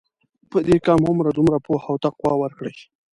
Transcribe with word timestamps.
په 0.51 0.57
دې 0.67 0.77
کم 0.85 0.99
عمر 1.09 1.25
دومره 1.37 1.57
پوهه 1.65 1.85
او 1.91 1.95
تقوی 2.05 2.33
ورکړې. 2.37 2.73